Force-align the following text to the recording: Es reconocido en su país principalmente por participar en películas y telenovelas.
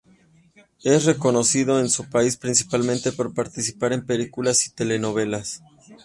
Es 0.83 1.05
reconocido 1.05 1.79
en 1.79 1.87
su 1.87 2.09
país 2.09 2.35
principalmente 2.35 3.11
por 3.11 3.35
participar 3.35 3.93
en 3.93 4.03
películas 4.03 4.65
y 4.65 4.71
telenovelas. 4.71 5.61